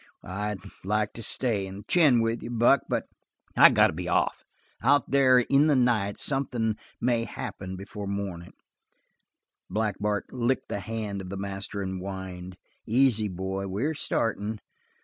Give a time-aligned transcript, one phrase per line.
[0.23, 3.05] "I'd like to stay and chin with you, Buck but,
[3.55, 4.43] I got to be off.
[4.81, 8.53] Out there in the night something may happen before mornin'."
[9.69, 12.57] Black Bart licked the hand of the master and whined.
[12.87, 13.67] "Easy, boy.
[13.67, 14.59] We're startin'."